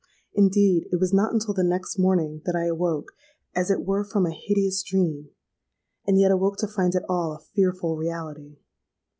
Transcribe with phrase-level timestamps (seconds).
[0.33, 3.11] Indeed, it was not until the next morning that I awoke
[3.53, 7.95] as it were from a hideous dream,—and yet awoke to find it all a fearful
[7.95, 8.55] reality.